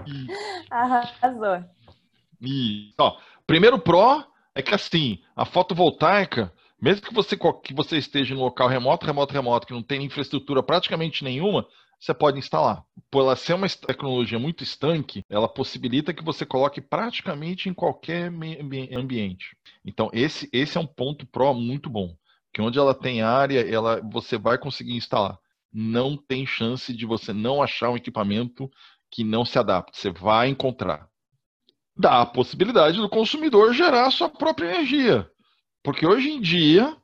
Arrasou. 0.70 1.64
E, 2.40 2.90
ó, 2.98 3.18
primeiro 3.46 3.78
pró 3.78 4.24
é 4.54 4.62
que 4.62 4.74
assim, 4.74 5.18
a 5.36 5.44
fotovoltaica, 5.44 6.52
mesmo 6.80 7.06
que 7.06 7.14
você, 7.14 7.36
que 7.62 7.74
você 7.74 7.98
esteja 7.98 8.34
em 8.34 8.36
um 8.36 8.40
local 8.40 8.68
remoto, 8.68 9.06
remoto, 9.06 9.34
remoto, 9.34 9.66
que 9.66 9.74
não 9.74 9.82
tem 9.82 10.02
infraestrutura 10.02 10.62
praticamente 10.62 11.22
nenhuma, 11.22 11.66
você 12.00 12.14
pode 12.14 12.38
instalar. 12.38 12.82
Por 13.10 13.22
ela 13.22 13.36
ser 13.36 13.54
uma 13.54 13.68
tecnologia 13.68 14.38
muito 14.38 14.64
estanque, 14.64 15.22
ela 15.28 15.46
possibilita 15.46 16.14
que 16.14 16.24
você 16.24 16.46
coloque 16.46 16.80
praticamente 16.80 17.68
em 17.68 17.74
qualquer 17.74 18.32
ambiente. 18.96 19.54
Então, 19.84 20.08
esse, 20.12 20.48
esse 20.52 20.78
é 20.78 20.80
um 20.80 20.86
ponto 20.86 21.26
pró 21.26 21.52
muito 21.52 21.90
bom. 21.90 22.16
Que 22.52 22.62
onde 22.62 22.78
ela 22.78 22.94
tem 22.94 23.20
área, 23.20 23.60
ela, 23.60 24.00
você 24.10 24.38
vai 24.38 24.56
conseguir 24.56 24.96
instalar. 24.96 25.38
Não 25.72 26.16
tem 26.16 26.46
chance 26.46 26.92
de 26.92 27.04
você 27.04 27.32
não 27.32 27.62
achar 27.62 27.90
um 27.90 27.96
equipamento 27.96 28.68
que 29.10 29.22
não 29.22 29.44
se 29.44 29.58
adapte. 29.58 29.98
Você 29.98 30.10
vai 30.10 30.48
encontrar. 30.48 31.06
Dá 31.94 32.22
a 32.22 32.26
possibilidade 32.26 32.96
do 32.96 33.10
consumidor 33.10 33.74
gerar 33.74 34.06
a 34.06 34.10
sua 34.10 34.28
própria 34.28 34.68
energia. 34.74 35.30
Porque 35.82 36.06
hoje 36.06 36.30
em 36.30 36.40
dia 36.40 36.96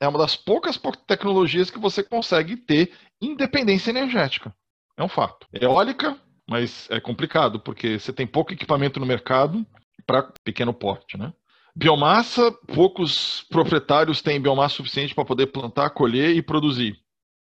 é 0.00 0.06
uma 0.06 0.18
das 0.18 0.36
poucas 0.36 0.78
tecnologias 1.06 1.70
que 1.70 1.78
você 1.78 2.02
consegue 2.02 2.56
ter 2.56 2.92
independência 3.26 3.90
energética. 3.90 4.54
É 4.96 5.02
um 5.02 5.08
fato. 5.08 5.46
Eólica, 5.52 6.16
mas 6.48 6.88
é 6.90 7.00
complicado, 7.00 7.60
porque 7.60 7.98
você 7.98 8.12
tem 8.12 8.26
pouco 8.26 8.52
equipamento 8.52 9.00
no 9.00 9.06
mercado 9.06 9.66
para 10.06 10.30
pequeno 10.44 10.72
porte, 10.72 11.16
né? 11.16 11.32
Biomassa, 11.76 12.52
poucos 12.72 13.44
proprietários 13.50 14.22
têm 14.22 14.40
biomassa 14.40 14.76
suficiente 14.76 15.14
para 15.14 15.24
poder 15.24 15.46
plantar, 15.48 15.90
colher 15.90 16.36
e 16.36 16.42
produzir. 16.42 16.96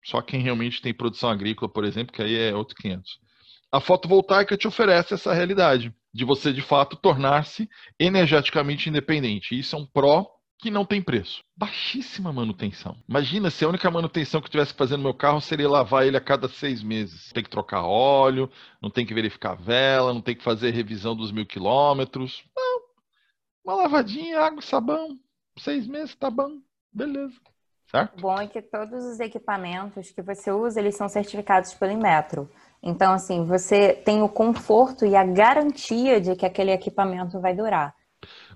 Só 0.06 0.22
quem 0.22 0.42
realmente 0.42 0.82
tem 0.82 0.94
produção 0.94 1.30
agrícola, 1.30 1.72
por 1.72 1.84
exemplo, 1.84 2.14
que 2.14 2.22
aí 2.22 2.36
é 2.36 2.56
outro 2.56 2.76
500 2.76 3.20
a 3.72 3.80
fotovoltaica 3.80 4.58
te 4.58 4.68
oferece 4.68 5.14
essa 5.14 5.34
realidade 5.34 5.94
de 6.14 6.26
você 6.26 6.52
de 6.52 6.62
fato 6.62 6.96
tornar-se 6.96 7.70
energeticamente 8.00 8.90
independente. 8.90 9.58
Isso 9.58 9.76
é 9.76 9.80
um 9.80 9.86
pró 9.86 10.28
que 10.60 10.70
não 10.70 10.86
tem 10.86 11.02
preço. 11.02 11.42
Baixíssima 11.58 12.34
manutenção. 12.34 12.96
Imagina 13.08 13.50
se 13.50 13.64
a 13.64 13.70
única 13.70 13.90
manutenção 13.90 14.42
que 14.42 14.48
eu 14.48 14.52
tivesse 14.52 14.74
que 14.74 14.78
fazer 14.78 14.98
no 14.98 15.04
meu 15.04 15.14
carro 15.14 15.40
seria 15.40 15.70
lavar 15.70 16.06
ele 16.06 16.18
a 16.18 16.22
cada 16.22 16.50
seis 16.50 16.84
meses. 16.84 17.32
Tem 17.32 17.44
que 17.44 17.50
trocar 17.50 17.84
óleo, 17.84 18.52
não 18.82 18.90
tem 18.90 19.06
que 19.06 19.14
verificar 19.14 19.56
vela, 19.56 20.14
não 20.14 20.22
tem 20.22 20.36
que 20.36 20.44
fazer 20.44 20.72
revisão 20.72 21.16
dos 21.16 21.32
mil 21.32 21.46
quilômetros. 21.46 22.44
Não. 22.56 22.82
Uma 23.64 23.84
lavadinha, 23.84 24.42
água 24.42 24.62
sabão. 24.62 25.18
Seis 25.58 25.88
meses, 25.88 26.14
tá 26.16 26.30
bom. 26.30 26.60
Beleza. 26.92 27.36
Certo? 27.90 28.18
O 28.18 28.22
bom 28.22 28.40
é 28.40 28.48
que 28.48 28.62
todos 28.62 29.04
os 29.06 29.20
equipamentos 29.20 30.12
que 30.12 30.22
você 30.22 30.52
usa, 30.52 30.80
eles 30.80 30.96
são 30.96 31.08
certificados 31.08 31.74
pelo 31.74 31.94
Inmetro. 31.94 32.50
Então, 32.84 33.14
assim, 33.14 33.46
você 33.46 33.94
tem 33.94 34.22
o 34.22 34.30
conforto 34.30 35.06
e 35.06 35.16
a 35.16 35.24
garantia 35.24 36.20
de 36.20 36.36
que 36.36 36.46
aquele 36.46 36.72
equipamento 36.72 37.40
vai 37.40 37.56
durar. 37.56 37.96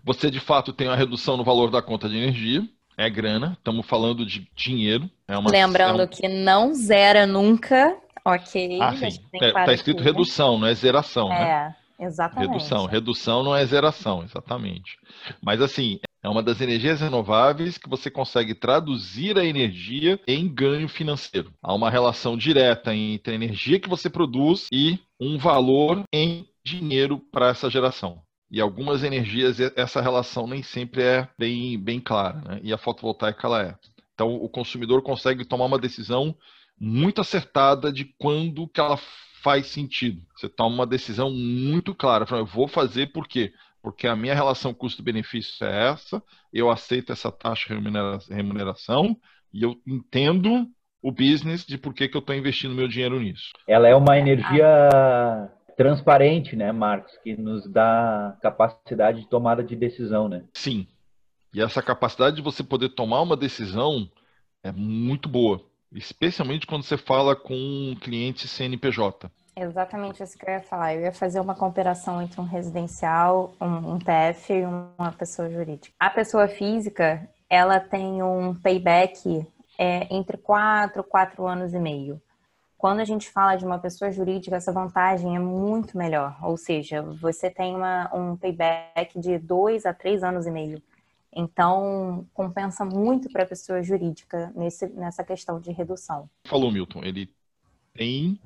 Você, 0.04 0.30
de 0.30 0.40
fato, 0.40 0.74
tem 0.74 0.88
uma 0.88 0.96
redução 0.96 1.38
no 1.38 1.44
valor 1.44 1.72
da 1.72 1.82
conta 1.82 2.10
de 2.10 2.18
energia. 2.18 2.68
É 2.98 3.10
grana, 3.10 3.54
estamos 3.58 3.86
falando 3.88 4.26
de 4.26 4.48
dinheiro. 4.56 5.10
É 5.28 5.38
uma, 5.38 5.50
Lembrando 5.50 6.02
é 6.02 6.06
um... 6.06 6.08
que 6.08 6.28
não 6.28 6.74
zera 6.74 7.26
nunca, 7.26 7.98
ok? 8.24 8.80
Ah, 8.80 8.96
sim. 8.96 9.08
Está 9.34 9.72
é, 9.72 9.74
escrito 9.74 10.04
redução, 10.04 10.60
não 10.60 10.68
é 10.68 10.74
zeração, 10.76 11.32
é, 11.32 11.40
né? 11.40 11.76
Exatamente. 12.00 12.52
Redução. 12.52 12.86
Redução 12.86 13.44
não 13.44 13.56
é 13.56 13.66
zeração, 13.66 14.24
exatamente. 14.24 14.98
Mas 15.42 15.62
assim, 15.62 16.00
é 16.22 16.30
uma 16.30 16.44
das 16.44 16.62
energias 16.62 17.02
renováveis 17.02 17.78
que 17.78 17.90
você 17.90 18.12
consegue 18.12 18.54
traduzir 18.54 19.38
a 19.38 19.46
energia 19.46 20.20
em 20.28 20.48
ganho 20.48 20.88
financeiro. 20.88 21.52
Há 21.62 21.74
uma 21.74 21.90
relação 21.90 22.38
direta 22.38 22.94
entre 22.94 23.34
a 23.34 23.36
energia 23.36 23.80
que 23.80 23.90
você 23.90 24.10
produz 24.10 24.68
e 24.72 25.00
um 25.20 25.38
valor 25.38 26.04
em 26.14 26.48
dinheiro 26.64 27.20
para 27.32 27.50
essa 27.50 27.70
geração. 27.70 28.22
E 28.54 28.62
algumas 28.62 29.04
energias, 29.04 29.60
essa 29.76 30.00
relação 30.00 30.46
nem 30.46 30.62
sempre 30.62 31.02
é 31.02 31.28
bem, 31.38 31.78
bem 31.78 32.00
clara, 32.00 32.40
né? 32.42 32.60
e 32.62 32.72
a 32.72 32.78
fotovoltaica 32.78 33.48
ela 33.48 33.64
é. 33.64 33.76
Então, 34.14 34.36
o 34.36 34.48
consumidor 34.48 35.02
consegue 35.02 35.44
tomar 35.44 35.66
uma 35.66 35.80
decisão 35.80 36.36
muito 36.80 37.20
acertada 37.20 37.92
de 37.92 38.06
quando 38.18 38.68
que 38.68 38.80
ela 38.80 38.98
faz 39.42 39.66
sentido. 39.66 40.22
Você 40.36 40.48
toma 40.48 40.76
uma 40.76 40.86
decisão 40.86 41.32
muito 41.32 41.96
clara. 41.96 42.28
Eu 42.30 42.46
vou 42.46 42.68
fazer 42.68 43.12
por 43.12 43.28
quê? 43.28 43.52
porque 43.84 44.08
a 44.08 44.16
minha 44.16 44.34
relação 44.34 44.74
custo-benefício 44.74 45.68
é 45.68 45.90
essa, 45.90 46.24
eu 46.54 46.72
aceito 46.72 47.12
essa 47.12 47.30
taxa 47.30 47.76
de 47.76 48.34
remuneração 48.34 49.18
e 49.54 49.62
eu 49.62 49.76
entendo 49.86 50.66
o 51.02 51.12
business 51.12 51.66
de 51.66 51.78
por 51.78 51.94
que, 51.94 52.08
que 52.08 52.16
eu 52.16 52.20
estou 52.20 52.34
investindo 52.34 52.74
meu 52.74 52.88
dinheiro 52.88 53.20
nisso. 53.20 53.50
Ela 53.68 53.90
é 53.90 53.94
uma 53.94 54.18
energia 54.18 54.66
transparente, 55.75 56.56
né, 56.56 56.72
Marcos, 56.72 57.18
que 57.24 57.36
nos 57.36 57.68
dá 57.68 58.38
capacidade 58.42 59.22
de 59.22 59.27
tomada 59.27 59.63
de 59.63 59.75
decisão, 59.75 60.27
né? 60.27 60.44
Sim. 60.53 60.88
E 61.53 61.62
essa 61.62 61.82
capacidade 61.82 62.36
de 62.36 62.42
você 62.42 62.63
poder 62.63 62.89
tomar 62.89 63.22
uma 63.22 63.38
decisão 63.38 64.10
é 64.63 64.72
muito 64.72 65.30
boa, 65.30 65.62
especialmente 65.92 66.65
quando 66.65 66.84
você 66.84 66.98
fala 66.98 67.36
com 67.36 67.53
um 67.53 67.96
cliente 67.96 68.48
CNPJ. 68.48 69.30
Exatamente 69.56 70.24
isso 70.24 70.38
que 70.38 70.50
eu 70.50 70.53
ia 70.53 70.62
falar. 70.62 70.96
Eu 70.96 71.01
ia 71.01 71.12
fazer 71.12 71.39
uma 71.39 71.53
comparação 71.53 72.22
entre 72.22 72.42
um 72.42 72.46
residencial, 72.46 73.53
um, 73.62 73.94
um 73.94 74.00
TF 74.00 74.51
e 74.51 74.65
uma 74.65 75.12
pessoa 75.12 75.50
jurídica. 75.50 75.94
A 76.00 76.10
pessoa 76.10 76.48
física, 76.48 77.30
ela 77.48 77.80
tem 77.80 78.24
um 78.24 78.56
payback 78.56 79.46
é, 79.77 80.08
entre 80.13 80.38
4 80.38 81.03
4 81.03 81.46
anos 81.46 81.74
e 81.74 81.80
meio. 81.80 82.20
Quando 82.84 83.00
a 83.00 83.06
gente 83.06 83.30
fala 83.30 83.56
de 83.56 83.63
uma 83.63 83.80
pessoa 83.80 84.12
jurídica, 84.12 84.58
essa 84.58 84.74
vantagem 84.74 85.38
é 85.38 85.40
muito 85.40 85.98
melhor. 85.98 86.38
Ou 86.44 86.58
seja, 86.58 87.02
você 87.02 87.50
tem 87.50 87.74
uma, 87.74 88.13
um 88.13 88.36
payback 88.36 89.18
de 89.18 89.40
2 89.40 89.86
a 89.86 89.94
3 89.94 90.22
anos 90.22 90.46
e 90.46 90.52
meio. 90.52 90.84
Então, 91.34 92.28
compensa 92.34 92.84
muito 92.84 93.32
para 93.32 93.44
a 93.44 93.46
pessoa 93.46 93.82
jurídica 93.82 94.52
nesse, 94.54 94.86
nessa 94.88 95.24
questão 95.24 95.62
de 95.62 95.72
redução. 95.72 96.30
Falou, 96.44 96.70
Milton, 96.74 97.06
ele 97.06 97.34
tem 97.94 98.38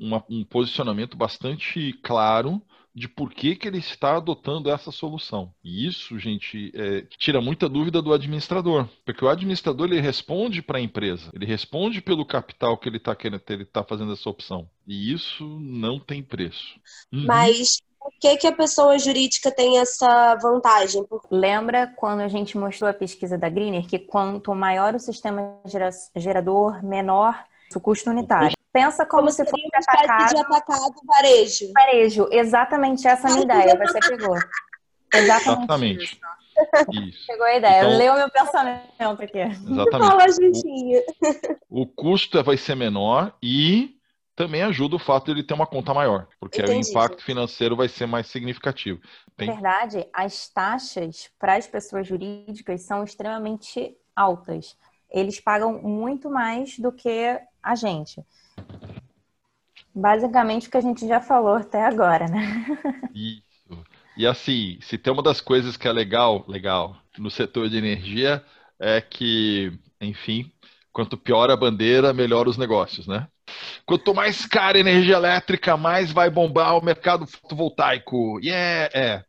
uma, 0.00 0.24
um 0.26 0.42
posicionamento 0.42 1.14
bastante 1.14 1.92
claro 2.02 2.62
de 2.94 3.08
por 3.08 3.32
que, 3.32 3.56
que 3.56 3.66
ele 3.66 3.78
está 3.78 4.16
adotando 4.16 4.70
essa 4.70 4.90
solução. 4.90 5.52
E 5.64 5.86
isso, 5.86 6.18
gente, 6.18 6.70
é, 6.74 7.02
tira 7.18 7.40
muita 7.40 7.68
dúvida 7.68 8.02
do 8.02 8.12
administrador, 8.12 8.88
porque 9.04 9.24
o 9.24 9.28
administrador 9.28 9.88
ele 9.88 10.00
responde 10.00 10.62
para 10.62 10.78
a 10.78 10.82
empresa, 10.82 11.30
ele 11.34 11.46
responde 11.46 12.02
pelo 12.02 12.26
capital 12.26 12.76
que 12.76 12.88
ele 12.88 12.98
está 12.98 13.14
querendo, 13.14 13.42
ele 13.48 13.62
está 13.62 13.82
fazendo 13.82 14.12
essa 14.12 14.28
opção. 14.28 14.68
E 14.86 15.12
isso 15.12 15.44
não 15.60 15.98
tem 15.98 16.22
preço. 16.22 16.78
Uhum. 17.12 17.26
Mas 17.26 17.80
por 17.98 18.12
que, 18.20 18.36
que 18.36 18.46
a 18.46 18.52
pessoa 18.52 18.98
jurídica 18.98 19.50
tem 19.50 19.78
essa 19.78 20.34
vantagem? 20.36 21.04
Lembra 21.30 21.86
quando 21.96 22.20
a 22.20 22.28
gente 22.28 22.58
mostrou 22.58 22.90
a 22.90 22.94
pesquisa 22.94 23.38
da 23.38 23.48
Greener 23.48 23.86
que 23.86 23.98
quanto 23.98 24.54
maior 24.54 24.94
o 24.94 24.98
sistema 24.98 25.60
gerador, 26.16 26.84
menor 26.84 27.44
o 27.74 27.80
custo 27.80 28.10
unitário. 28.10 28.56
Pensa 28.72 29.04
como, 29.04 29.24
como 29.24 29.32
se 29.32 29.44
fosse 29.44 29.68
atacado. 29.74 30.34
de 30.34 30.40
atacado 30.40 30.94
varejo. 31.04 31.72
Varejo, 31.74 32.28
exatamente 32.30 33.06
essa 33.06 33.28
é 33.28 33.30
a 33.30 33.34
minha 33.34 33.44
ideia, 33.44 33.78
você 33.78 33.98
pegou. 34.00 34.36
Exatamente. 35.14 35.62
Exatamente. 35.62 36.04
Isso. 36.04 36.20
Isso. 37.08 37.26
Pegou 37.26 37.46
a 37.46 37.56
ideia. 37.56 37.80
Então, 37.80 37.98
Leu 37.98 38.14
meu 38.14 38.30
pensamento 38.30 39.22
aqui. 39.22 39.38
Exatamente. 39.38 41.04
O, 41.68 41.82
o 41.82 41.86
custo 41.86 42.42
vai 42.42 42.56
ser 42.56 42.74
menor 42.74 43.34
e 43.42 43.96
também 44.34 44.62
ajuda 44.62 44.96
o 44.96 44.98
fato 44.98 45.26
de 45.26 45.32
ele 45.32 45.42
ter 45.42 45.54
uma 45.54 45.66
conta 45.66 45.92
maior, 45.92 46.26
porque 46.40 46.62
Entendi. 46.62 46.72
aí 46.72 46.82
o 46.82 46.90
impacto 46.90 47.22
financeiro 47.22 47.76
vai 47.76 47.88
ser 47.88 48.06
mais 48.06 48.26
significativo. 48.26 49.00
Tem... 49.36 49.48
Na 49.48 49.54
verdade, 49.54 50.08
as 50.12 50.48
taxas 50.48 51.30
para 51.38 51.56
as 51.56 51.66
pessoas 51.66 52.06
jurídicas 52.06 52.82
são 52.82 53.04
extremamente 53.04 53.94
altas. 54.16 54.76
Eles 55.10 55.38
pagam 55.38 55.82
muito 55.82 56.30
mais 56.30 56.78
do 56.78 56.90
que 56.90 57.38
a 57.62 57.74
gente. 57.74 58.24
Basicamente 59.94 60.68
o 60.68 60.70
que 60.70 60.76
a 60.76 60.80
gente 60.82 61.06
já 61.06 61.20
falou 61.20 61.54
até 61.54 61.84
agora, 61.84 62.26
né? 62.26 62.66
Isso. 63.14 63.42
E 64.16 64.26
assim, 64.26 64.78
se 64.80 64.98
tem 64.98 65.12
uma 65.12 65.22
das 65.22 65.40
coisas 65.40 65.76
que 65.76 65.88
é 65.88 65.92
legal, 65.92 66.44
legal, 66.48 66.96
no 67.18 67.30
setor 67.30 67.68
de 67.68 67.76
energia, 67.76 68.44
é 68.78 69.00
que, 69.00 69.72
enfim, 70.00 70.50
quanto 70.92 71.16
pior 71.16 71.50
a 71.50 71.56
bandeira, 71.56 72.12
melhor 72.12 72.48
os 72.48 72.56
negócios, 72.56 73.06
né? 73.06 73.26
Quanto 73.86 74.14
mais 74.14 74.46
cara 74.46 74.78
a 74.78 74.80
energia 74.80 75.16
elétrica, 75.16 75.76
mais 75.76 76.12
vai 76.12 76.30
bombar 76.30 76.76
o 76.76 76.84
mercado 76.84 77.26
fotovoltaico. 77.26 78.38
E 78.40 78.48
yeah, 78.48 78.90
é, 78.94 79.24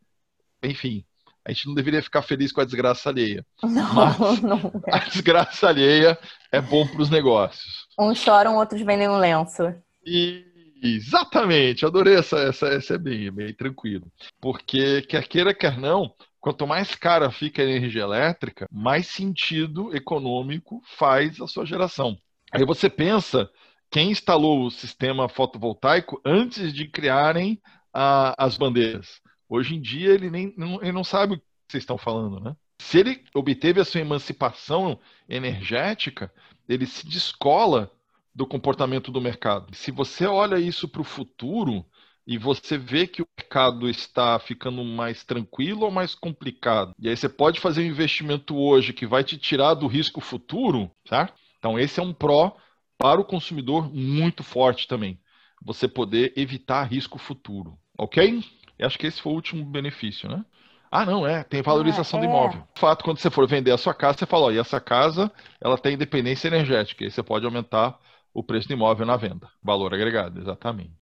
enfim, 0.62 1.04
a 1.44 1.52
gente 1.52 1.66
não 1.66 1.74
deveria 1.74 2.02
ficar 2.02 2.22
feliz 2.22 2.52
com 2.52 2.60
a 2.60 2.64
desgraça 2.64 3.10
alheia. 3.10 3.44
Não, 3.62 3.94
Mas 3.94 4.40
não. 4.40 4.72
A 4.90 4.98
desgraça 4.98 5.68
alheia 5.68 6.18
é 6.50 6.60
bom 6.60 6.86
para 6.86 7.02
os 7.02 7.10
negócios. 7.10 7.86
Uns 7.98 8.18
choram, 8.18 8.56
outros 8.56 8.80
vendem 8.80 9.08
um 9.08 9.18
lenço. 9.18 9.74
E 10.06 10.44
Exatamente, 10.86 11.86
adorei 11.86 12.14
essa, 12.14 12.36
essa, 12.40 12.68
essa 12.68 12.94
é 12.94 12.98
bem, 12.98 13.32
bem 13.32 13.54
tranquilo. 13.54 14.12
Porque 14.38 15.00
quer 15.02 15.26
queira, 15.26 15.54
quer 15.54 15.78
não, 15.78 16.14
quanto 16.38 16.66
mais 16.66 16.94
cara 16.94 17.30
fica 17.30 17.62
a 17.62 17.64
energia 17.64 18.02
elétrica, 18.02 18.68
mais 18.70 19.06
sentido 19.06 19.96
econômico 19.96 20.82
faz 20.98 21.40
a 21.40 21.46
sua 21.46 21.64
geração. 21.64 22.18
Aí 22.52 22.66
você 22.66 22.90
pensa 22.90 23.50
quem 23.90 24.10
instalou 24.10 24.66
o 24.66 24.70
sistema 24.70 25.26
fotovoltaico 25.26 26.20
antes 26.22 26.70
de 26.70 26.86
criarem 26.86 27.58
a, 27.90 28.34
as 28.36 28.58
bandeiras. 28.58 29.22
Hoje 29.48 29.76
em 29.76 29.80
dia 29.80 30.10
ele 30.10 30.30
nem 30.30 30.52
não, 30.54 30.82
ele 30.82 30.92
não 30.92 31.04
sabe 31.04 31.34
o 31.34 31.38
que 31.38 31.44
vocês 31.70 31.82
estão 31.82 31.96
falando, 31.96 32.40
né? 32.40 32.54
Se 32.78 32.98
ele 32.98 33.24
obteve 33.34 33.80
a 33.80 33.84
sua 33.86 34.02
emancipação 34.02 35.00
energética, 35.26 36.30
ele 36.68 36.84
se 36.84 37.08
descola 37.08 37.90
do 38.34 38.46
comportamento 38.46 39.12
do 39.12 39.20
mercado. 39.20 39.74
Se 39.74 39.90
você 39.90 40.26
olha 40.26 40.58
isso 40.58 40.88
para 40.88 41.00
o 41.00 41.04
futuro 41.04 41.84
e 42.26 42.36
você 42.36 42.76
vê 42.76 43.06
que 43.06 43.22
o 43.22 43.28
mercado 43.38 43.88
está 43.88 44.38
ficando 44.38 44.82
mais 44.84 45.22
tranquilo 45.22 45.84
ou 45.84 45.90
mais 45.90 46.14
complicado, 46.14 46.94
e 46.98 47.08
aí 47.08 47.16
você 47.16 47.28
pode 47.28 47.60
fazer 47.60 47.82
um 47.82 47.86
investimento 47.86 48.56
hoje 48.56 48.92
que 48.92 49.06
vai 49.06 49.22
te 49.22 49.36
tirar 49.38 49.74
do 49.74 49.86
risco 49.86 50.20
futuro, 50.20 50.90
certo? 51.06 51.34
Então 51.58 51.78
esse 51.78 52.00
é 52.00 52.02
um 52.02 52.12
pró 52.12 52.56
para 52.98 53.20
o 53.20 53.24
consumidor 53.24 53.92
muito 53.92 54.42
forte 54.42 54.88
também. 54.88 55.20
Você 55.62 55.86
poder 55.86 56.32
evitar 56.36 56.84
risco 56.84 57.18
futuro, 57.18 57.78
ok? 57.96 58.42
Eu 58.78 58.86
acho 58.86 58.98
que 58.98 59.06
esse 59.06 59.22
foi 59.22 59.32
o 59.32 59.36
último 59.36 59.64
benefício, 59.64 60.28
né? 60.28 60.44
Ah, 60.90 61.04
não, 61.04 61.26
é, 61.26 61.42
tem 61.42 61.60
valorização 61.60 62.20
ah, 62.20 62.22
é. 62.22 62.26
do 62.26 62.30
imóvel. 62.30 62.68
De 62.72 62.80
fato, 62.80 63.04
quando 63.04 63.18
você 63.18 63.28
for 63.28 63.48
vender 63.48 63.72
a 63.72 63.76
sua 63.76 63.92
casa, 63.92 64.18
você 64.18 64.26
fala, 64.26 64.46
ó, 64.46 64.50
e 64.52 64.58
essa 64.58 64.80
casa, 64.80 65.30
ela 65.60 65.76
tem 65.76 65.94
independência 65.94 66.46
energética, 66.46 67.04
e 67.04 67.10
você 67.10 67.20
pode 67.20 67.44
aumentar 67.44 67.98
o 68.34 68.42
preço 68.42 68.68
do 68.68 68.74
imóvel 68.74 69.06
na 69.06 69.16
venda. 69.16 69.48
Valor 69.62 69.94
agregado, 69.94 70.40
exatamente. 70.40 71.03